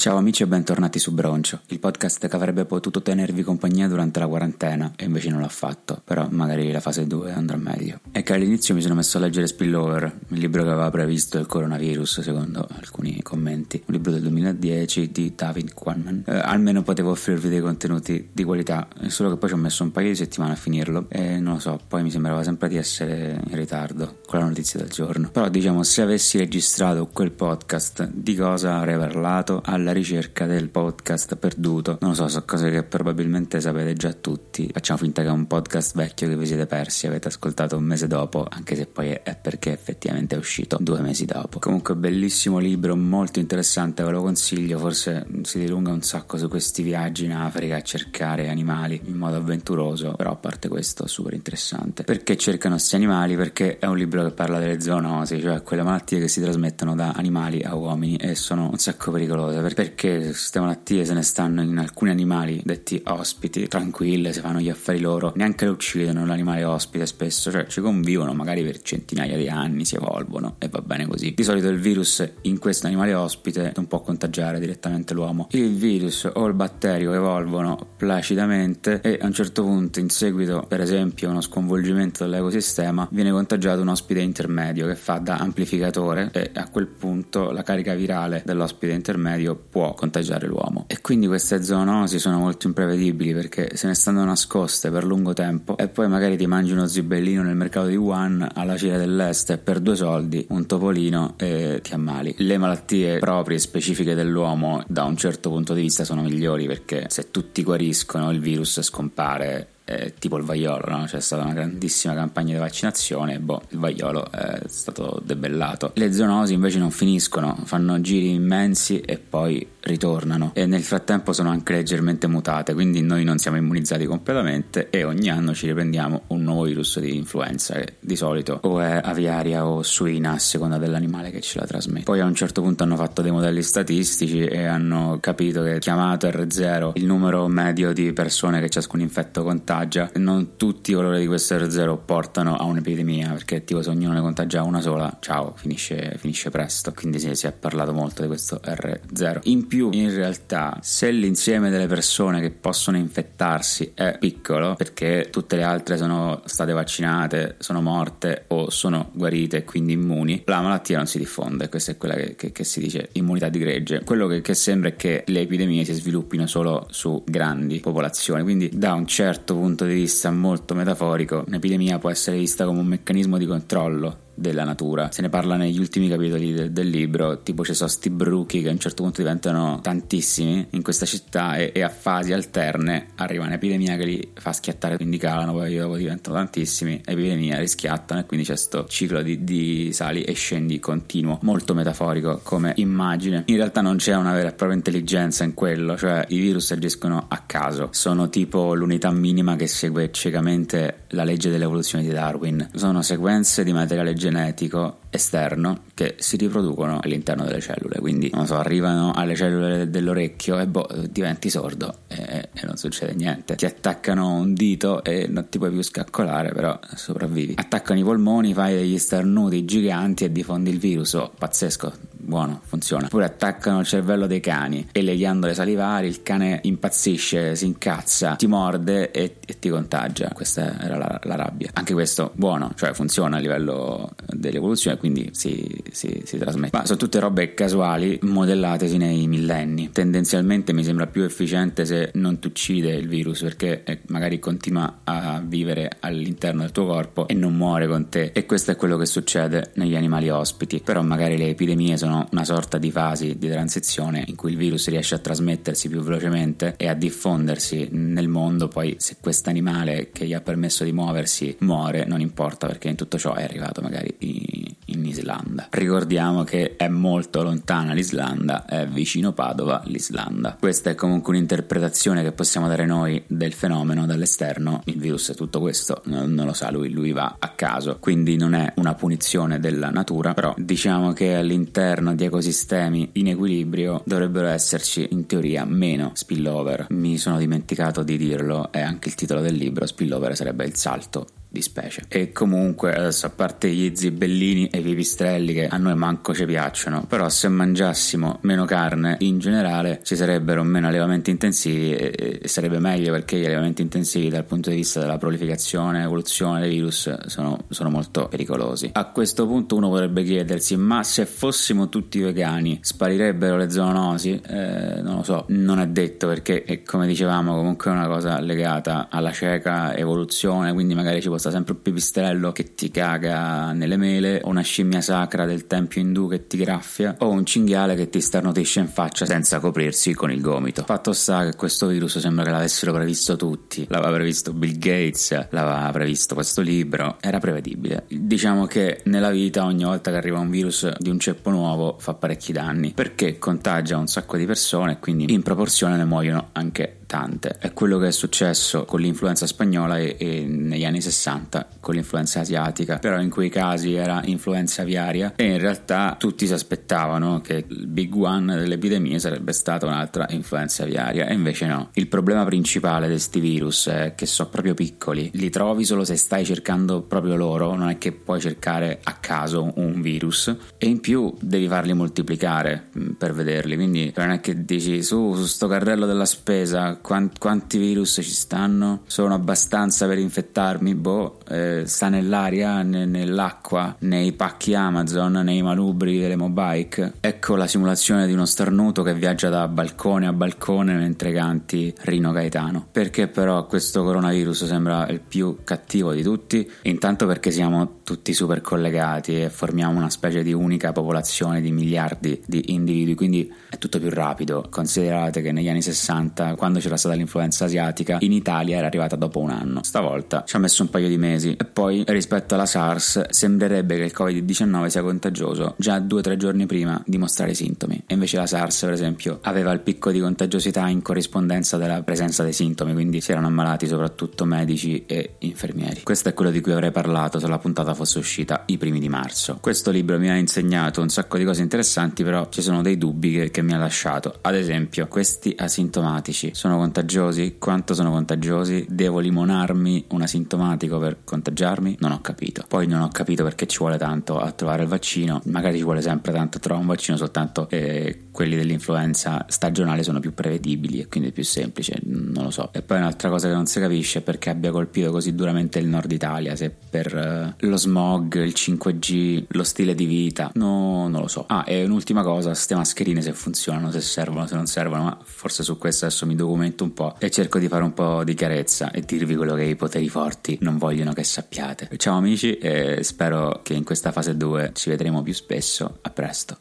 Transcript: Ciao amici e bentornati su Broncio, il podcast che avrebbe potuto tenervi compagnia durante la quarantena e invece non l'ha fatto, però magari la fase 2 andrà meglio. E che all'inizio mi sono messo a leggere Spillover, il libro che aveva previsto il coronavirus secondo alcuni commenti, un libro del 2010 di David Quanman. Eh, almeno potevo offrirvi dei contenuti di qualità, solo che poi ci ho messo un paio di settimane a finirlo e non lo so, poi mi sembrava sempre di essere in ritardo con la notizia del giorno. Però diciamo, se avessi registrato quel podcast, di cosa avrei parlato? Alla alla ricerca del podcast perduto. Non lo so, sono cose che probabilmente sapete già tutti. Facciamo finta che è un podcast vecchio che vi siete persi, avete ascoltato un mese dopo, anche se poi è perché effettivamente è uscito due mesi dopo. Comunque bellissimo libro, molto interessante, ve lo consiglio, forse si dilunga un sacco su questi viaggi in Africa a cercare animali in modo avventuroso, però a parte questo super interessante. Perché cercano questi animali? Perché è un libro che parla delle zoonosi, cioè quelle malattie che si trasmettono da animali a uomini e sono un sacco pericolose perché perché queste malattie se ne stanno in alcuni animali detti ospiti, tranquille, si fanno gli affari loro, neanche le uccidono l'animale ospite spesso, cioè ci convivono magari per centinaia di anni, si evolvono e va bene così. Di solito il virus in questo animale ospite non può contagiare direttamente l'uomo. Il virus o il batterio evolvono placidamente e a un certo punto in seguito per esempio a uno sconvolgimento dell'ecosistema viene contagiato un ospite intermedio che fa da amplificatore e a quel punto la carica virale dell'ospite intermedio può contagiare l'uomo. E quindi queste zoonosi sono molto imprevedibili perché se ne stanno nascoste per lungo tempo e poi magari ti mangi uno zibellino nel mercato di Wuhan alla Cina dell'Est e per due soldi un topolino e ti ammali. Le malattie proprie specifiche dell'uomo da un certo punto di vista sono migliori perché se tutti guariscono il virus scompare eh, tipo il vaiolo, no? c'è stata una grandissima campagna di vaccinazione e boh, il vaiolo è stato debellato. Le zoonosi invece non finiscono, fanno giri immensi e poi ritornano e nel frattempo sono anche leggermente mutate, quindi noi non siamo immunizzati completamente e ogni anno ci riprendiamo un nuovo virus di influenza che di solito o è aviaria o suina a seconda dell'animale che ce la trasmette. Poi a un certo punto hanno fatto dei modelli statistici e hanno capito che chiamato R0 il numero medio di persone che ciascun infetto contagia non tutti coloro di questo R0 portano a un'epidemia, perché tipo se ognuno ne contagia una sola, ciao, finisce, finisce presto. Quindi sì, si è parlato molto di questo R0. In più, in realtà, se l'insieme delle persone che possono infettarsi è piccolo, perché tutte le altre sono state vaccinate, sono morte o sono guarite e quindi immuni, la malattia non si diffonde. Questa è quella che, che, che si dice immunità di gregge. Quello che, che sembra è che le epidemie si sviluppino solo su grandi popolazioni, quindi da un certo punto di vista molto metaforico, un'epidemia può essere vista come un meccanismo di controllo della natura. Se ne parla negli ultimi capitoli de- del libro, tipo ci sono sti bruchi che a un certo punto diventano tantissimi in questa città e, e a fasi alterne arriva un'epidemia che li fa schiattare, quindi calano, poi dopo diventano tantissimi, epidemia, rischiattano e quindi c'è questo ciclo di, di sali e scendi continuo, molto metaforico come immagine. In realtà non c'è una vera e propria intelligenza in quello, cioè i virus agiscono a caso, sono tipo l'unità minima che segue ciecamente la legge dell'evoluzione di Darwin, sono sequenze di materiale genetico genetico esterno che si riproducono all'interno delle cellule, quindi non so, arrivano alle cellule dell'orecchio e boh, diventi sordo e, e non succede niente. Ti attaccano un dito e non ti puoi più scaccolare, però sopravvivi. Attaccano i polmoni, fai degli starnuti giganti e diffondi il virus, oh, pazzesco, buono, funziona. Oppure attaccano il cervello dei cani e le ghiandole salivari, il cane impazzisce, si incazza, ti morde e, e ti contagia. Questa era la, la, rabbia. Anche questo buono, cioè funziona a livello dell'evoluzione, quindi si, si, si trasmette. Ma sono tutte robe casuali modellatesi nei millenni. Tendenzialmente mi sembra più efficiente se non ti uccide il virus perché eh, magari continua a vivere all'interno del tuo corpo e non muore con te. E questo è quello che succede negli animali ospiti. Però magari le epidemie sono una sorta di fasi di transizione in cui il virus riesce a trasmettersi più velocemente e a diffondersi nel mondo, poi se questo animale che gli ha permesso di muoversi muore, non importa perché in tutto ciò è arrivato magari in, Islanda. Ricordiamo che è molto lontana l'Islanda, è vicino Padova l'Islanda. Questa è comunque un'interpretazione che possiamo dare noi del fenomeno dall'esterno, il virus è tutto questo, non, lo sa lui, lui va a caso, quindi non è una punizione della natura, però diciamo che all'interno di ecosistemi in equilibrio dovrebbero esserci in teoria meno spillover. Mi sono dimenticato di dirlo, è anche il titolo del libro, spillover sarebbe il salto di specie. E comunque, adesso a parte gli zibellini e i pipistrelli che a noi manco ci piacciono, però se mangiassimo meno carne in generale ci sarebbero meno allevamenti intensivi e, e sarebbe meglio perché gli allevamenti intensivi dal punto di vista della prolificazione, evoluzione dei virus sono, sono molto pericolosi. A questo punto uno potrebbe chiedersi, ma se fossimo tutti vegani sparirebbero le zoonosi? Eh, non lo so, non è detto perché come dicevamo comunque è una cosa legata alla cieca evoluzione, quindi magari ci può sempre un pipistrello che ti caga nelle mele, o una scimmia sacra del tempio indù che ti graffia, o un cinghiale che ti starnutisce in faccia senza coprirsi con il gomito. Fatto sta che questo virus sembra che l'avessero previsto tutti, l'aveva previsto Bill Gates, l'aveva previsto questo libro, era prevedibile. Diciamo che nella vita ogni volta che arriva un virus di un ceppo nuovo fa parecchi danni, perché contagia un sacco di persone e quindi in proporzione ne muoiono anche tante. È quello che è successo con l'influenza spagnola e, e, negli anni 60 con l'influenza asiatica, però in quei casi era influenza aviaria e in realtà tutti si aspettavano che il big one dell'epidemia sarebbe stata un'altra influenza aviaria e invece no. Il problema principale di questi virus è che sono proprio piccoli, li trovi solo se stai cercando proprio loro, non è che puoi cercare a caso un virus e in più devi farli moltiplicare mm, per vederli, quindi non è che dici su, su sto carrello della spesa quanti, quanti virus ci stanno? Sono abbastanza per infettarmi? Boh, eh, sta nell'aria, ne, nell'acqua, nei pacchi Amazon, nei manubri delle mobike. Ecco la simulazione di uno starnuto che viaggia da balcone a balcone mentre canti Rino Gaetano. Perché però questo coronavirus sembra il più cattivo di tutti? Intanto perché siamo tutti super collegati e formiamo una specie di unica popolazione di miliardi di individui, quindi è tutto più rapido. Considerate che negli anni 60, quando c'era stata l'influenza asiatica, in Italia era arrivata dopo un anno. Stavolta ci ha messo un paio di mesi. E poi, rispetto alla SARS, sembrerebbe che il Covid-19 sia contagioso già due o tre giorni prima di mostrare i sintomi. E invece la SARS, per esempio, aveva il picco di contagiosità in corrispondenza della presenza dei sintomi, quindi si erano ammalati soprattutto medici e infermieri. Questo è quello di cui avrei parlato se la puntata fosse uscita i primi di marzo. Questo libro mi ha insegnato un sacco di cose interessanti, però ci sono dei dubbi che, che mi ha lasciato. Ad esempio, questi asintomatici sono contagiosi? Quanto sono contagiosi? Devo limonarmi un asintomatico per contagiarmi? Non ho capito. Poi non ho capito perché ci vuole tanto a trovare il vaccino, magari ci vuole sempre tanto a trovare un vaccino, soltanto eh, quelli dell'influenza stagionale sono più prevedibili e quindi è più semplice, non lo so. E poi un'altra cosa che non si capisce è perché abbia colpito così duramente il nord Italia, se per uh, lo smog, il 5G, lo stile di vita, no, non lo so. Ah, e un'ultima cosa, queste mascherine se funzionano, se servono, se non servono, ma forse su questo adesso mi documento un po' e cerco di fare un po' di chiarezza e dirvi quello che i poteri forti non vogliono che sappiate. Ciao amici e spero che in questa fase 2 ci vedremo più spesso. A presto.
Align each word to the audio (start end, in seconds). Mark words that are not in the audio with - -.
Ciao 0.00 0.16
amici 0.16 0.44
e 0.44 0.46
bentornati 0.46 1.00
su 1.00 1.12
Broncio, 1.12 1.62
il 1.70 1.80
podcast 1.80 2.28
che 2.28 2.36
avrebbe 2.36 2.64
potuto 2.66 3.02
tenervi 3.02 3.42
compagnia 3.42 3.88
durante 3.88 4.20
la 4.20 4.28
quarantena 4.28 4.92
e 4.94 5.06
invece 5.06 5.28
non 5.28 5.40
l'ha 5.40 5.48
fatto, 5.48 6.00
però 6.04 6.28
magari 6.30 6.70
la 6.70 6.78
fase 6.78 7.04
2 7.04 7.32
andrà 7.32 7.56
meglio. 7.56 7.98
E 8.12 8.22
che 8.22 8.32
all'inizio 8.32 8.76
mi 8.76 8.80
sono 8.80 8.94
messo 8.94 9.18
a 9.18 9.22
leggere 9.22 9.48
Spillover, 9.48 10.20
il 10.28 10.38
libro 10.38 10.62
che 10.62 10.68
aveva 10.68 10.88
previsto 10.90 11.38
il 11.38 11.46
coronavirus 11.46 12.20
secondo 12.20 12.64
alcuni 12.76 13.20
commenti, 13.22 13.82
un 13.86 13.92
libro 13.92 14.12
del 14.12 14.20
2010 14.20 15.10
di 15.10 15.32
David 15.34 15.74
Quanman. 15.74 16.22
Eh, 16.28 16.32
almeno 16.32 16.84
potevo 16.84 17.10
offrirvi 17.10 17.48
dei 17.48 17.60
contenuti 17.60 18.28
di 18.32 18.44
qualità, 18.44 18.86
solo 19.08 19.30
che 19.30 19.36
poi 19.36 19.48
ci 19.48 19.56
ho 19.56 19.58
messo 19.58 19.82
un 19.82 19.90
paio 19.90 20.10
di 20.10 20.14
settimane 20.14 20.52
a 20.52 20.56
finirlo 20.56 21.06
e 21.08 21.40
non 21.40 21.54
lo 21.54 21.58
so, 21.58 21.80
poi 21.88 22.04
mi 22.04 22.12
sembrava 22.12 22.44
sempre 22.44 22.68
di 22.68 22.76
essere 22.76 23.42
in 23.44 23.56
ritardo 23.56 24.20
con 24.26 24.38
la 24.38 24.44
notizia 24.44 24.78
del 24.78 24.90
giorno. 24.90 25.30
Però 25.32 25.48
diciamo, 25.48 25.82
se 25.82 26.02
avessi 26.02 26.38
registrato 26.38 27.08
quel 27.12 27.32
podcast, 27.32 28.08
di 28.12 28.36
cosa 28.36 28.76
avrei 28.76 28.96
parlato? 28.96 29.60
Alla 29.64 29.86
alla 29.88 29.92
ricerca 29.92 30.46
del 30.46 30.68
podcast 30.68 31.36
perduto. 31.36 31.96
Non 32.00 32.10
lo 32.10 32.16
so, 32.16 32.28
sono 32.28 32.44
cose 32.46 32.70
che 32.70 32.82
probabilmente 32.82 33.60
sapete 33.60 33.94
già 33.94 34.12
tutti. 34.12 34.68
Facciamo 34.70 34.98
finta 34.98 35.22
che 35.22 35.28
è 35.28 35.30
un 35.30 35.46
podcast 35.46 35.96
vecchio 35.96 36.28
che 36.28 36.36
vi 36.36 36.46
siete 36.46 36.66
persi, 36.66 37.06
avete 37.06 37.28
ascoltato 37.28 37.76
un 37.76 37.84
mese 37.84 38.06
dopo, 38.06 38.46
anche 38.48 38.76
se 38.76 38.86
poi 38.86 39.08
è 39.10 39.36
perché 39.40 39.72
effettivamente 39.72 40.34
è 40.34 40.38
uscito 40.38 40.76
due 40.80 41.00
mesi 41.00 41.24
dopo. 41.24 41.58
Comunque 41.58 41.96
bellissimo 41.96 42.58
libro, 42.58 42.96
molto 42.96 43.38
interessante, 43.38 44.02
ve 44.02 44.10
lo 44.10 44.20
consiglio, 44.20 44.78
forse 44.78 45.26
si 45.42 45.58
dilunga 45.58 45.90
un 45.90 46.02
sacco 46.02 46.36
su 46.36 46.48
questi 46.48 46.82
viaggi 46.82 47.24
in 47.24 47.32
Africa 47.32 47.76
a 47.76 47.82
cercare 47.82 48.48
animali 48.48 49.00
in 49.04 49.16
modo 49.16 49.36
avventuroso, 49.36 50.12
però 50.12 50.32
a 50.32 50.36
parte 50.36 50.68
questo 50.68 51.06
super 51.06 51.32
interessante. 51.32 52.04
Perché 52.04 52.36
cercano 52.36 52.74
questi 52.74 52.96
animali? 52.96 53.36
Perché 53.36 53.78
è 53.78 53.86
un 53.86 53.96
libro 53.96 54.22
che 54.24 54.32
parla 54.32 54.58
delle 54.58 54.80
zoonosi, 54.80 55.40
cioè 55.40 55.62
quelle 55.62 55.82
malattie 55.82 56.20
che 56.20 56.28
si 56.28 56.40
trasmettono 56.42 56.94
da 56.94 57.12
animali 57.12 57.62
a 57.62 57.74
uomini 57.74 58.16
e 58.16 58.34
sono 58.34 58.68
un 58.68 58.78
sacco 58.78 59.10
pericolose 59.10 59.60
perché 59.60 59.77
perché 59.78 60.18
queste 60.18 60.58
malattie 60.58 61.04
se 61.04 61.14
ne 61.14 61.22
stanno 61.22 61.62
in 61.62 61.78
alcuni 61.78 62.10
animali 62.10 62.60
detti 62.64 63.00
ospiti, 63.04 63.68
tranquille, 63.68 64.32
si 64.32 64.40
fanno 64.40 64.58
gli 64.58 64.68
affari 64.68 64.98
loro, 64.98 65.32
neanche 65.36 65.66
le 65.66 65.70
uccidono 65.70 66.26
l'animale 66.26 66.64
ospite 66.64 67.06
spesso, 67.06 67.52
cioè 67.52 67.66
ci 67.68 67.80
convivono 67.80 68.34
magari 68.34 68.64
per 68.64 68.82
centinaia 68.82 69.36
di 69.36 69.48
anni, 69.48 69.84
si 69.84 69.94
evolvono 69.94 70.56
e 70.58 70.66
va 70.66 70.80
bene 70.80 71.06
così. 71.06 71.32
Di 71.32 71.44
solito 71.44 71.68
il 71.68 71.78
virus 71.78 72.28
in 72.42 72.58
questo 72.58 72.88
animale 72.88 73.14
ospite 73.14 73.72
non 73.76 73.86
può 73.86 74.00
contagiare 74.00 74.58
direttamente 74.58 75.14
l'uomo. 75.14 75.46
Il 75.52 75.76
virus 75.76 76.28
o 76.32 76.44
il 76.46 76.54
batterio 76.54 77.12
evolvono 77.12 77.78
placidamente 77.96 79.00
e 79.00 79.18
a 79.20 79.26
un 79.26 79.32
certo 79.32 79.62
punto 79.62 80.00
in 80.00 80.10
seguito 80.10 80.64
per 80.66 80.80
esempio 80.80 81.28
a 81.28 81.30
uno 81.30 81.40
sconvolgimento 81.40 82.24
dell'ecosistema 82.24 83.06
viene 83.12 83.30
contagiato 83.30 83.82
un 83.82 83.88
ospite 83.88 84.22
intermedio 84.22 84.88
che 84.88 84.96
fa 84.96 85.18
da 85.18 85.36
amplificatore 85.36 86.30
e 86.32 86.50
a 86.54 86.68
quel 86.68 86.88
punto 86.88 87.52
la 87.52 87.62
carica 87.62 87.94
virale 87.94 88.42
dell'ospite 88.44 88.92
intermedio 88.92 89.66
può 89.68 89.94
contagiare 89.94 90.46
l'uomo. 90.46 90.84
E 90.86 91.00
quindi 91.00 91.26
queste 91.26 91.62
zoonosi 91.62 92.18
sono 92.18 92.38
molto 92.38 92.66
imprevedibili 92.66 93.32
perché 93.32 93.76
se 93.76 93.86
ne 93.86 93.94
stanno 93.94 94.24
nascoste 94.24 94.90
per 94.90 95.04
lungo 95.04 95.32
tempo 95.32 95.76
e 95.76 95.88
poi 95.88 96.08
magari 96.08 96.36
ti 96.36 96.46
mangi 96.46 96.72
uno 96.72 96.86
zibellino 96.86 97.42
nel 97.42 97.56
mercato 97.56 97.86
di 97.86 97.96
Wuhan 97.96 98.48
alla 98.54 98.76
Cina 98.76 98.96
dell'Est 98.96 99.50
e 99.50 99.58
per 99.58 99.80
due 99.80 99.96
soldi 99.96 100.46
un 100.50 100.66
topolino 100.66 101.34
e 101.36 101.80
ti 101.82 101.94
ammali. 101.94 102.34
Le 102.38 102.58
malattie 102.58 103.18
proprie 103.18 103.58
specifiche 103.58 104.14
dell'uomo 104.14 104.82
da 104.86 105.04
un 105.04 105.16
certo 105.16 105.50
punto 105.50 105.74
di 105.74 105.82
vista 105.82 106.04
sono 106.04 106.22
migliori 106.22 106.66
perché 106.66 107.06
se 107.08 107.30
tutti 107.30 107.62
guariscono 107.62 108.30
il 108.30 108.40
virus 108.40 108.80
scompare 108.80 109.68
eh, 109.88 110.12
tipo 110.18 110.36
il 110.36 110.44
vaiolo, 110.44 110.84
no? 110.88 111.04
c'è 111.06 111.18
stata 111.18 111.42
una 111.42 111.54
grandissima 111.54 112.12
campagna 112.14 112.52
di 112.52 112.58
vaccinazione 112.58 113.34
e 113.34 113.38
boh, 113.38 113.62
il 113.70 113.78
vaiolo 113.78 114.30
è 114.30 114.60
stato 114.66 115.20
debellato. 115.24 115.92
Le 115.94 116.12
zoonosi 116.12 116.52
invece 116.52 116.78
non 116.78 116.90
finiscono, 116.90 117.56
fanno 117.64 117.98
giri 118.02 118.34
immensi 118.34 119.00
e 119.00 119.16
poi 119.16 119.66
ritornano 119.88 120.52
e 120.54 120.66
nel 120.66 120.82
frattempo 120.82 121.32
sono 121.32 121.50
anche 121.50 121.72
leggermente 121.72 122.28
mutate, 122.28 122.74
quindi 122.74 123.02
noi 123.02 123.24
non 123.24 123.38
siamo 123.38 123.56
immunizzati 123.56 124.06
completamente 124.06 124.90
e 124.90 125.04
ogni 125.04 125.30
anno 125.30 125.54
ci 125.54 125.66
riprendiamo 125.66 126.24
un 126.28 126.42
nuovo 126.42 126.64
virus 126.64 127.00
di 127.00 127.16
influenza 127.16 127.74
che 127.74 127.94
di 128.00 128.16
solito 128.16 128.60
o 128.62 128.80
è 128.80 129.00
aviaria 129.02 129.66
o 129.66 129.82
suina 129.82 130.32
a 130.32 130.38
seconda 130.38 130.78
dell'animale 130.78 131.30
che 131.30 131.40
ce 131.40 131.58
la 131.58 131.66
trasmette. 131.66 132.04
Poi 132.04 132.20
a 132.20 132.26
un 132.26 132.34
certo 132.34 132.62
punto 132.62 132.82
hanno 132.82 132.96
fatto 132.96 133.22
dei 133.22 133.30
modelli 133.30 133.62
statistici 133.62 134.44
e 134.44 134.64
hanno 134.66 135.18
capito 135.20 135.62
che 135.62 135.78
chiamato 135.78 136.28
R0 136.28 136.92
il 136.94 137.06
numero 137.06 137.48
medio 137.48 137.92
di 137.92 138.12
persone 138.12 138.60
che 138.60 138.68
ciascun 138.68 139.00
infetto 139.00 139.42
contagia 139.42 140.10
non 140.16 140.56
tutti 140.56 140.92
coloro 140.92 141.16
di 141.16 141.26
questo 141.26 141.56
R0 141.56 141.98
portano 142.04 142.56
a 142.56 142.64
un'epidemia, 142.64 143.30
perché 143.30 143.64
tipo 143.64 143.82
se 143.82 143.90
ognuno 143.90 144.12
ne 144.12 144.20
contagia 144.20 144.62
una 144.62 144.80
sola, 144.80 145.16
ciao, 145.20 145.54
finisce, 145.56 146.14
finisce 146.18 146.50
presto. 146.50 146.92
Quindi 146.92 147.18
sì, 147.18 147.34
si 147.34 147.46
è 147.46 147.52
parlato 147.52 147.92
molto 147.92 148.22
di 148.22 148.28
questo 148.28 148.60
R0. 148.62 149.40
In 149.44 149.66
più, 149.66 149.77
in 149.92 150.14
realtà, 150.14 150.78
se 150.82 151.10
l'insieme 151.10 151.70
delle 151.70 151.86
persone 151.86 152.40
che 152.40 152.50
possono 152.50 152.96
infettarsi 152.96 153.92
è 153.94 154.16
piccolo, 154.18 154.74
perché 154.74 155.28
tutte 155.30 155.56
le 155.56 155.62
altre 155.62 155.96
sono 155.96 156.42
state 156.44 156.72
vaccinate, 156.72 157.56
sono 157.58 157.80
morte 157.80 158.44
o 158.48 158.70
sono 158.70 159.10
guarite 159.12 159.58
e 159.58 159.64
quindi 159.64 159.92
immuni, 159.92 160.42
la 160.44 160.60
malattia 160.60 160.96
non 160.96 161.06
si 161.06 161.18
diffonde. 161.18 161.68
Questa 161.68 161.92
è 161.92 161.96
quella 161.96 162.14
che, 162.14 162.34
che, 162.34 162.52
che 162.52 162.64
si 162.64 162.80
dice 162.80 163.08
immunità 163.12 163.48
di 163.48 163.58
gregge. 163.58 164.02
Quello 164.04 164.26
che, 164.26 164.40
che 164.40 164.54
sembra 164.54 164.88
è 164.90 164.96
che 164.96 165.24
le 165.26 165.40
epidemie 165.40 165.84
si 165.84 165.92
sviluppino 165.92 166.46
solo 166.46 166.86
su 166.90 167.22
grandi 167.26 167.80
popolazioni, 167.80 168.42
quindi 168.42 168.70
da 168.72 168.92
un 168.94 169.06
certo 169.06 169.54
punto 169.54 169.84
di 169.84 169.94
vista 169.94 170.30
molto 170.30 170.74
metaforico, 170.74 171.44
un'epidemia 171.46 171.98
può 171.98 172.10
essere 172.10 172.38
vista 172.38 172.64
come 172.64 172.80
un 172.80 172.86
meccanismo 172.86 173.38
di 173.38 173.46
controllo 173.46 174.26
della 174.38 174.64
natura. 174.64 175.10
Se 175.10 175.20
ne 175.22 175.28
parla 175.28 175.56
negli 175.56 175.78
ultimi 175.78 176.08
capitoli 176.08 176.52
de- 176.52 176.72
del 176.72 176.88
libro, 176.88 177.42
tipo 177.42 177.64
ci 177.64 177.74
sono 177.74 177.88
sti 177.88 178.10
bruchi 178.10 178.62
che 178.62 178.68
a 178.68 178.72
un 178.72 178.78
certo 178.78 179.02
punto 179.02 179.20
diventano 179.20 179.80
tantissimi 179.82 180.66
in 180.70 180.82
questa 180.82 181.06
città 181.06 181.56
e, 181.56 181.72
e 181.74 181.82
a 181.82 181.88
fasi 181.88 182.32
alterne 182.32 183.08
arriva 183.16 183.44
un'epidemia 183.44 183.96
che 183.96 184.04
li 184.04 184.30
fa 184.34 184.52
schiattare, 184.52 184.96
quindi 184.96 185.18
calano, 185.18 185.52
poi 185.52 185.76
dopo 185.76 185.96
diventano 185.96 186.36
tantissimi, 186.36 187.00
epidemia, 187.04 187.58
rischiattano 187.58 188.20
e 188.20 188.26
quindi 188.26 188.46
c'è 188.46 188.52
questo 188.52 188.86
ciclo 188.88 189.22
di, 189.22 189.42
di 189.42 189.90
sali 189.92 190.22
e 190.22 190.32
scendi 190.34 190.78
continuo, 190.78 191.38
molto 191.42 191.74
metaforico 191.74 192.40
come 192.42 192.72
immagine. 192.76 193.42
In 193.46 193.56
realtà 193.56 193.80
non 193.80 193.96
c'è 193.96 194.14
una 194.14 194.32
vera 194.32 194.48
e 194.48 194.52
propria 194.52 194.76
intelligenza 194.76 195.44
in 195.44 195.54
quello, 195.54 195.96
cioè 195.96 196.24
i 196.28 196.38
virus 196.38 196.70
agiscono 196.70 197.26
a 197.28 197.42
caso, 197.44 197.88
sono 197.90 198.28
tipo 198.28 198.74
l'unità 198.74 199.10
minima 199.10 199.56
che 199.56 199.66
segue 199.66 200.10
ciecamente 200.12 201.04
la 201.08 201.24
legge 201.24 201.50
dell'evoluzione 201.50 202.04
di 202.04 202.10
Darwin, 202.10 202.68
sono 202.74 203.02
sequenze 203.02 203.64
di 203.64 203.72
materiale 203.72 204.14
genetico 204.14 204.27
genetico 204.30 204.98
esterno 205.10 205.84
che 205.94 206.16
si 206.18 206.36
riproducono 206.36 207.00
all'interno 207.02 207.44
delle 207.44 207.60
cellule, 207.60 207.98
quindi 207.98 208.30
non 208.32 208.46
so, 208.46 208.56
arrivano 208.56 209.12
alle 209.12 209.34
cellule 209.34 209.88
dell'orecchio 209.88 210.58
e 210.58 210.66
boh, 210.66 210.86
diventi 211.08 211.48
sordo 211.48 212.00
e, 212.08 212.50
e 212.52 212.66
non 212.66 212.76
succede 212.76 213.14
niente. 213.14 213.56
Ti 213.56 213.64
attaccano 213.64 214.34
un 214.34 214.52
dito 214.52 215.02
e 215.02 215.26
non 215.28 215.48
ti 215.48 215.58
puoi 215.58 215.70
più 215.70 215.82
scaccolare, 215.82 216.52
però 216.52 216.78
sopravvivi. 216.94 217.54
Attaccano 217.56 217.98
i 217.98 218.04
polmoni, 218.04 218.52
fai 218.52 218.74
degli 218.74 218.98
starnuti 218.98 219.64
giganti 219.64 220.24
e 220.24 220.32
diffondi 220.32 220.70
il 220.70 220.78
virus, 220.78 221.14
oh, 221.14 221.32
pazzesco, 221.36 221.92
buono, 222.28 222.60
funziona. 222.62 223.06
Oppure 223.06 223.24
attaccano 223.24 223.80
il 223.80 223.86
cervello 223.86 224.26
dei 224.26 224.40
cani 224.40 224.86
e 224.92 225.02
le 225.02 225.16
ghiandole 225.16 225.54
salivari, 225.54 226.06
il 226.06 226.22
cane 226.22 226.60
impazzisce, 226.62 227.56
si 227.56 227.66
incazza, 227.66 228.36
ti 228.36 228.46
morde 228.46 229.10
e, 229.10 229.36
e 229.44 229.58
ti 229.58 229.70
contagia. 229.70 230.30
Questa 230.32 230.78
era 230.80 230.98
la, 230.98 231.20
la, 231.24 231.34
rabbia. 231.34 231.70
Anche 231.72 231.94
questo 231.94 232.30
buono, 232.34 232.72
cioè 232.76 232.92
funziona 232.92 233.38
a 233.38 233.40
livello 233.40 234.10
dell'evoluzione, 234.26 234.98
quindi 234.98 235.30
si, 235.32 235.82
si, 235.90 236.22
si 236.24 236.38
trasmette. 236.38 236.76
Ma 236.76 236.84
sono 236.84 236.98
tutte 236.98 237.18
robe 237.18 237.54
casuali 237.54 238.18
modellatesi 238.22 238.98
nei 238.98 239.26
millenni. 239.26 239.90
Tendenzialmente 239.90 240.72
mi 240.72 240.84
sembra 240.84 241.06
più 241.06 241.22
efficiente 241.22 241.86
se 241.86 242.10
non 242.14 242.38
ti 242.38 242.46
uccide 242.46 242.90
il 242.90 243.08
virus 243.08 243.40
perché 243.40 243.84
eh, 243.84 244.00
magari 244.08 244.38
continua 244.38 245.00
a 245.04 245.42
vivere 245.44 245.96
all'interno 246.00 246.60
del 246.60 246.72
tuo 246.72 246.84
corpo 246.84 247.26
e 247.26 247.34
non 247.34 247.54
muore 247.54 247.86
con 247.86 248.08
te. 248.10 248.32
E 248.34 248.44
questo 248.44 248.72
è 248.72 248.76
quello 248.76 248.98
che 248.98 249.06
succede 249.06 249.70
negli 249.74 249.96
animali 249.96 250.28
ospiti. 250.28 250.80
Però 250.84 251.00
magari 251.02 251.38
le 251.38 251.48
epidemie 251.48 251.96
sono 251.96 252.17
una 252.30 252.44
sorta 252.44 252.78
di 252.78 252.90
fasi 252.90 253.36
di 253.38 253.48
transizione 253.48 254.24
in 254.26 254.36
cui 254.36 254.52
il 254.52 254.56
virus 254.56 254.88
riesce 254.88 255.14
a 255.14 255.18
trasmettersi 255.18 255.88
più 255.88 256.00
velocemente 256.00 256.74
e 256.76 256.88
a 256.88 256.94
diffondersi 256.94 257.88
nel 257.92 258.28
mondo, 258.28 258.68
poi 258.68 258.96
se 258.98 259.16
questo 259.20 259.50
animale 259.50 260.10
che 260.12 260.26
gli 260.26 260.34
ha 260.34 260.40
permesso 260.40 260.84
di 260.84 260.92
muoversi 260.92 261.56
muore, 261.60 262.04
non 262.04 262.20
importa 262.20 262.66
perché 262.66 262.88
in 262.88 262.96
tutto 262.96 263.18
ciò 263.18 263.34
è 263.34 263.42
arrivato 263.42 263.80
magari 263.80 264.67
in, 264.98 265.06
Islanda. 265.06 265.68
Ricordiamo 265.70 266.44
che 266.44 266.76
è 266.76 266.88
molto 266.88 267.42
lontana 267.42 267.92
l'Islanda, 267.92 268.64
è 268.66 268.86
vicino 268.86 269.32
Padova 269.32 269.82
l'Islanda. 269.86 270.56
Questa 270.58 270.90
è 270.90 270.94
comunque 270.94 271.34
un'interpretazione 271.34 272.22
che 272.22 272.32
possiamo 272.32 272.68
dare 272.68 272.84
noi 272.84 273.22
del 273.26 273.52
fenomeno 273.52 274.06
dall'esterno, 274.06 274.82
il 274.84 274.98
virus 274.98 275.30
è 275.30 275.34
tutto 275.34 275.60
questo, 275.60 276.02
non, 276.04 276.34
lo 276.44 276.52
sa 276.52 276.70
lui, 276.70 276.90
lui 276.90 277.12
va 277.12 277.36
a 277.38 277.48
caso, 277.50 277.96
quindi 278.00 278.36
non 278.36 278.54
è 278.54 278.72
una 278.76 278.94
punizione 278.94 279.60
della 279.60 279.90
natura, 279.90 280.34
però 280.34 280.54
diciamo 280.56 281.12
che 281.12 281.34
all'interno 281.34 282.14
di 282.14 282.24
ecosistemi 282.24 283.10
in 283.12 283.28
equilibrio 283.28 284.02
dovrebbero 284.04 284.48
esserci 284.48 285.08
in 285.10 285.26
teoria 285.26 285.64
meno 285.64 286.10
spillover. 286.14 286.86
Mi 286.90 287.18
sono 287.18 287.38
dimenticato 287.38 288.02
di 288.02 288.16
dirlo, 288.16 288.70
è 288.72 288.80
anche 288.80 289.08
il 289.08 289.14
titolo 289.14 289.40
del 289.40 289.54
libro, 289.54 289.86
spillover 289.86 290.36
sarebbe 290.36 290.64
il 290.64 290.74
salto 290.74 291.26
di 291.48 291.62
specie. 291.62 292.04
E 292.08 292.32
comunque, 292.32 292.94
adesso 292.94 293.26
a 293.26 293.30
parte 293.30 293.70
gli 293.70 293.92
zibellini 293.94 294.68
e 294.68 294.78
i 294.78 294.82
pipistrelli 294.82 295.54
che 295.54 295.66
a 295.66 295.76
noi 295.78 295.94
manco 295.94 296.34
ci 296.34 296.44
piacciono, 296.44 297.04
però 297.08 297.28
se 297.28 297.48
mangiassimo 297.48 298.38
meno 298.42 298.64
carne 298.66 299.16
in 299.20 299.38
generale 299.38 300.00
ci 300.02 300.14
sarebbero 300.14 300.62
meno 300.62 300.88
allevamenti 300.88 301.30
intensivi 301.30 301.94
e, 301.94 302.40
e 302.42 302.48
sarebbe 302.48 302.78
meglio 302.78 303.12
perché 303.12 303.38
gli 303.38 303.46
allevamenti 303.46 303.82
intensivi 303.82 304.28
dal 304.28 304.44
punto 304.44 304.70
di 304.70 304.76
vista 304.76 305.00
della 305.00 305.16
prolificazione, 305.16 306.02
evoluzione 306.02 306.60
dei 306.60 306.70
virus 306.70 307.26
sono, 307.26 307.64
sono 307.68 307.90
molto 307.90 308.28
pericolosi. 308.28 308.90
A 308.92 309.06
questo 309.06 309.46
punto 309.46 309.76
uno 309.76 309.88
potrebbe 309.88 310.22
chiedersi, 310.24 310.76
ma 310.76 311.02
se 311.02 311.24
fossimo 311.24 311.88
tutti 311.88 312.20
vegani 312.20 312.78
sparirebbero 312.82 313.56
le 313.56 313.70
zoonosi? 313.70 314.40
Eh, 314.46 315.00
non 315.02 315.16
lo 315.16 315.22
so, 315.22 315.44
non 315.48 315.80
è 315.80 315.86
detto 315.86 316.26
perché 316.26 316.82
come 316.84 317.06
dicevamo 317.06 317.54
comunque 317.54 317.90
è 317.90 317.94
una 317.94 318.06
cosa 318.06 318.38
legata 318.40 319.08
alla 319.10 319.32
cieca 319.32 319.96
evoluzione, 319.96 320.72
quindi 320.72 320.94
magari 320.94 321.20
ci 321.22 321.28
può 321.28 321.38
sempre 321.50 321.74
un 321.74 321.82
pipistrello 321.82 322.52
che 322.52 322.74
ti 322.74 322.90
caga 322.90 323.72
nelle 323.72 323.96
mele, 323.96 324.40
o 324.42 324.48
una 324.48 324.62
scimmia 324.62 325.00
sacra 325.00 325.44
del 325.44 325.66
tempio 325.66 326.00
indù 326.00 326.28
che 326.28 326.46
ti 326.46 326.56
graffia, 326.56 327.16
o 327.18 327.30
un 327.30 327.44
cinghiale 327.44 327.94
che 327.94 328.08
ti 328.08 328.20
starnutisce 328.20 328.80
in 328.80 328.88
faccia 328.88 329.26
senza 329.26 329.58
coprirsi 329.60 330.14
con 330.14 330.30
il 330.30 330.40
gomito. 330.40 330.82
Fatto 330.84 331.12
sta 331.12 331.44
che 331.44 331.56
questo 331.56 331.86
virus 331.86 332.18
sembra 332.18 332.44
che 332.44 332.50
l'avessero 332.50 332.92
previsto 332.92 333.36
tutti, 333.36 333.86
l'aveva 333.88 334.12
previsto 334.12 334.52
Bill 334.52 334.78
Gates, 334.78 335.48
l'aveva 335.50 335.90
previsto 335.92 336.34
questo 336.34 336.60
libro, 336.60 337.16
era 337.20 337.38
prevedibile. 337.38 338.04
Diciamo 338.08 338.66
che 338.66 339.00
nella 339.04 339.30
vita 339.30 339.64
ogni 339.64 339.84
volta 339.84 340.10
che 340.10 340.16
arriva 340.16 340.38
un 340.38 340.50
virus 340.50 340.88
di 340.98 341.10
un 341.10 341.18
ceppo 341.18 341.50
nuovo 341.50 341.96
fa 341.98 342.14
parecchi 342.14 342.52
danni, 342.52 342.92
perché 342.92 343.38
contagia 343.38 343.96
un 343.96 344.06
sacco 344.06 344.36
di 344.36 344.46
persone 344.46 344.92
e 344.92 344.98
quindi 344.98 345.32
in 345.32 345.42
proporzione 345.42 345.96
ne 345.96 346.04
muoiono 346.04 346.50
anche 346.52 346.97
tante. 347.08 347.56
È 347.58 347.72
quello 347.72 347.98
che 347.98 348.08
è 348.08 348.12
successo 348.12 348.84
con 348.84 349.00
l'influenza 349.00 349.46
spagnola 349.46 349.96
e, 349.96 350.14
e, 350.18 350.44
negli 350.46 350.84
anni 350.84 351.00
60 351.00 351.68
con 351.80 351.94
l'influenza 351.94 352.40
asiatica, 352.40 352.98
però 352.98 353.18
in 353.18 353.30
quei 353.30 353.48
casi 353.48 353.94
era 353.94 354.20
influenza 354.24 354.82
aviaria 354.82 355.32
e 355.34 355.46
in 355.46 355.58
realtà 355.58 356.14
tutti 356.18 356.46
si 356.46 356.52
aspettavano 356.52 357.40
che 357.40 357.64
il 357.66 357.86
big 357.86 358.14
one 358.14 358.54
dell'epidemia 358.56 359.18
sarebbe 359.18 359.52
stata 359.52 359.86
un'altra 359.86 360.26
influenza 360.30 360.82
aviaria 360.84 361.26
e 361.26 361.32
invece 361.32 361.66
no. 361.66 361.88
Il 361.94 362.08
problema 362.08 362.44
principale 362.44 363.06
di 363.06 363.12
questi 363.12 363.40
virus 363.40 363.88
è 363.88 364.12
che 364.14 364.26
sono 364.26 364.50
proprio 364.50 364.74
piccoli, 364.74 365.30
li 365.32 365.48
trovi 365.48 365.84
solo 365.84 366.04
se 366.04 366.16
stai 366.16 366.44
cercando 366.44 367.00
proprio 367.00 367.36
loro, 367.36 367.74
non 367.74 367.88
è 367.88 367.96
che 367.96 368.12
puoi 368.12 368.40
cercare 368.40 369.00
a 369.02 369.14
caso 369.14 369.72
un 369.76 370.02
virus 370.02 370.54
e 370.76 370.86
in 370.86 371.00
più 371.00 371.34
devi 371.40 371.68
farli 371.68 371.94
moltiplicare 371.94 372.88
mm, 372.98 373.10
per 373.12 373.32
vederli, 373.32 373.76
quindi 373.76 374.12
non 374.14 374.30
è 374.30 374.40
che 374.40 374.64
dici 374.64 375.02
su, 375.02 375.32
su 375.34 375.46
sto 375.46 375.68
carrello 375.68 376.04
della 376.04 376.26
spesa 376.26 376.97
quanti, 377.00 377.38
quanti 377.38 377.78
virus 377.78 378.18
ci 378.22 378.30
stanno? 378.30 379.02
Sono 379.06 379.34
abbastanza 379.34 380.06
per 380.06 380.18
infettarmi? 380.18 380.94
Boh, 380.94 381.38
eh, 381.48 381.82
sta 381.86 382.08
nell'aria, 382.08 382.82
ne, 382.82 383.04
nell'acqua, 383.04 383.96
nei 384.00 384.32
pacchi 384.32 384.74
Amazon, 384.74 385.32
nei 385.44 385.62
manubri 385.62 386.18
delle 386.18 386.36
mobike. 386.36 387.14
Ecco 387.20 387.56
la 387.56 387.66
simulazione 387.66 388.26
di 388.26 388.32
uno 388.32 388.44
starnuto 388.44 389.02
che 389.02 389.14
viaggia 389.14 389.48
da 389.48 389.68
balcone 389.68 390.26
a 390.26 390.32
balcone 390.32 390.94
mentre 390.94 391.32
canti 391.32 391.92
Rino 392.02 392.32
Gaetano. 392.32 392.86
Perché 392.90 393.28
però 393.28 393.66
questo 393.66 394.02
coronavirus 394.02 394.66
sembra 394.66 395.06
il 395.08 395.20
più 395.20 395.58
cattivo 395.64 396.12
di 396.12 396.22
tutti? 396.22 396.68
Intanto 396.82 397.26
perché 397.26 397.50
siamo 397.50 398.00
tutti 398.04 398.32
super 398.32 398.60
collegati 398.60 399.42
e 399.42 399.50
formiamo 399.50 399.98
una 399.98 400.10
specie 400.10 400.42
di 400.42 400.52
unica 400.52 400.92
popolazione 400.92 401.60
di 401.60 401.70
miliardi 401.72 402.42
di 402.46 402.72
individui, 402.72 403.14
quindi 403.14 403.52
è 403.68 403.76
tutto 403.76 403.98
più 403.98 404.08
rapido. 404.10 404.66
Considerate 404.70 405.42
che 405.42 405.52
negli 405.52 405.68
anni 405.68 405.82
60, 405.82 406.54
quando 406.54 406.78
c'era 406.78 406.87
stata 406.96 407.14
l'influenza 407.14 407.64
asiatica, 407.64 408.18
in 408.20 408.32
Italia 408.32 408.78
era 408.78 408.86
arrivata 408.86 409.16
dopo 409.16 409.40
un 409.40 409.50
anno. 409.50 409.82
Stavolta 409.82 410.44
ci 410.46 410.56
ha 410.56 410.58
messo 410.58 410.82
un 410.82 410.90
paio 410.90 411.08
di 411.08 411.18
mesi. 411.18 411.56
E 411.58 411.64
poi, 411.64 412.04
rispetto 412.06 412.54
alla 412.54 412.66
SARS, 412.66 413.28
sembrerebbe 413.30 413.96
che 413.96 414.04
il 414.04 414.14
Covid-19 414.16 414.86
sia 414.86 415.02
contagioso 415.02 415.74
già 415.76 415.98
due 415.98 416.20
o 416.20 416.22
tre 416.22 416.36
giorni 416.36 416.66
prima 416.66 417.00
di 417.06 417.18
mostrare 417.18 417.52
i 417.52 417.54
sintomi. 417.54 418.02
E 418.06 418.14
invece 418.14 418.36
la 418.36 418.46
SARS, 418.46 418.80
per 418.80 418.92
esempio, 418.92 419.38
aveva 419.42 419.72
il 419.72 419.80
picco 419.80 420.10
di 420.10 420.20
contagiosità 420.20 420.86
in 420.88 421.02
corrispondenza 421.02 421.76
della 421.76 422.02
presenza 422.02 422.42
dei 422.42 422.52
sintomi, 422.52 422.92
quindi 422.92 423.20
si 423.20 423.30
erano 423.30 423.46
ammalati 423.46 423.86
soprattutto 423.86 424.44
medici 424.44 425.04
e 425.06 425.34
infermieri. 425.38 426.02
Questo 426.02 426.28
è 426.28 426.34
quello 426.34 426.50
di 426.50 426.60
cui 426.60 426.72
avrei 426.72 426.90
parlato 426.90 427.38
se 427.38 427.46
la 427.46 427.58
puntata 427.58 427.94
fosse 427.94 428.18
uscita 428.18 428.62
i 428.66 428.78
primi 428.78 429.00
di 429.00 429.08
marzo. 429.08 429.58
Questo 429.60 429.90
libro 429.90 430.18
mi 430.18 430.30
ha 430.30 430.36
insegnato 430.36 431.00
un 431.00 431.08
sacco 431.08 431.36
di 431.38 431.44
cose 431.44 431.62
interessanti, 431.62 432.22
però 432.22 432.48
ci 432.48 432.62
sono 432.62 432.82
dei 432.82 432.96
dubbi 432.96 433.32
che, 433.32 433.50
che 433.50 433.62
mi 433.62 433.72
ha 433.72 433.78
lasciato. 433.78 434.38
Ad 434.40 434.54
esempio, 434.54 435.06
questi 435.08 435.54
asintomatici 435.56 436.50
sono 436.54 436.77
contagiosi? 436.78 437.56
Quanto 437.58 437.94
sono 437.94 438.10
contagiosi? 438.10 438.86
Devo 438.88 439.18
limonarmi 439.18 440.06
un 440.10 440.22
asintomatico 440.22 440.98
per 440.98 441.18
contagiarmi? 441.24 441.96
Non 442.00 442.12
ho 442.12 442.20
capito. 442.20 442.64
Poi 442.66 442.86
non 442.86 443.02
ho 443.02 443.08
capito 443.08 443.44
perché 443.44 443.66
ci 443.66 443.78
vuole 443.78 443.98
tanto 443.98 444.38
a 444.38 444.50
trovare 444.52 444.82
il 444.82 444.88
vaccino, 444.88 445.40
magari 445.46 445.78
ci 445.78 445.84
vuole 445.84 446.00
sempre 446.00 446.32
tanto 446.32 446.58
a 446.58 446.60
trovare 446.60 446.82
un 446.82 446.88
vaccino, 446.88 447.16
soltanto 447.16 447.68
eh, 447.70 448.27
quelli 448.38 448.54
dell'influenza 448.54 449.46
stagionale 449.48 450.04
sono 450.04 450.20
più 450.20 450.32
prevedibili 450.32 451.00
e 451.00 451.08
quindi 451.08 451.30
è 451.30 451.32
più 451.32 451.42
semplice, 451.42 451.98
non 452.04 452.44
lo 452.44 452.50
so. 452.50 452.70
E 452.72 452.82
poi 452.82 452.98
un'altra 452.98 453.30
cosa 453.30 453.48
che 453.48 453.54
non 453.54 453.66
si 453.66 453.80
capisce 453.80 454.20
è 454.20 454.22
perché 454.22 454.48
abbia 454.48 454.70
colpito 454.70 455.10
così 455.10 455.34
duramente 455.34 455.80
il 455.80 455.88
nord 455.88 456.12
Italia, 456.12 456.54
se 456.54 456.70
per 456.70 457.56
uh, 457.58 457.66
lo 457.66 457.76
smog, 457.76 458.36
il 458.36 458.52
5G, 458.54 459.46
lo 459.48 459.64
stile 459.64 459.96
di 459.96 460.04
vita, 460.04 460.52
no, 460.54 461.08
non 461.08 461.20
lo 461.20 461.26
so. 461.26 461.46
Ah, 461.48 461.64
e 461.66 461.84
un'ultima 461.84 462.22
cosa, 462.22 462.50
queste 462.50 462.76
mascherine 462.76 463.22
se 463.22 463.32
funzionano, 463.32 463.90
se 463.90 464.00
servono, 464.00 464.46
se 464.46 464.54
non 464.54 464.66
servono, 464.66 465.02
ma 465.02 465.18
forse 465.20 465.64
su 465.64 465.76
questo 465.76 466.04
adesso 466.04 466.24
mi 466.24 466.36
documento 466.36 466.84
un 466.84 466.92
po' 466.92 467.16
e 467.18 467.30
cerco 467.30 467.58
di 467.58 467.66
fare 467.66 467.82
un 467.82 467.92
po' 467.92 468.22
di 468.22 468.34
chiarezza 468.34 468.92
e 468.92 469.00
dirvi 469.00 469.34
quello 469.34 469.56
che 469.56 469.64
i 469.64 469.74
poteri 469.74 470.08
forti 470.08 470.58
non 470.60 470.78
vogliono 470.78 471.12
che 471.12 471.24
sappiate. 471.24 471.88
Ciao 471.96 472.16
amici 472.16 472.56
e 472.56 473.02
spero 473.02 473.62
che 473.64 473.74
in 473.74 473.82
questa 473.82 474.12
fase 474.12 474.36
2 474.36 474.70
ci 474.74 474.90
vedremo 474.90 475.22
più 475.22 475.34
spesso. 475.34 475.98
A 476.02 476.10
presto. 476.10 476.58